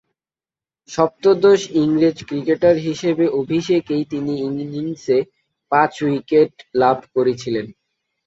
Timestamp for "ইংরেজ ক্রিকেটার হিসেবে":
1.81-3.25